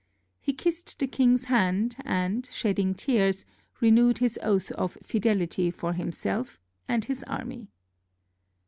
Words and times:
He 0.39 0.51
kissed 0.53 0.97
the 0.97 1.05
king's 1.05 1.43
hand, 1.45 1.95
and, 2.05 2.47
shedding 2.47 2.95
tears, 2.95 3.45
renewed 3.81 4.17
his 4.17 4.39
oaths 4.41 4.71
of 4.71 4.97
fidelity 5.03 5.69
for 5.69 5.93
himself 5.93 6.59
and 6.87 7.05
his 7.05 7.21
army. 7.25 7.67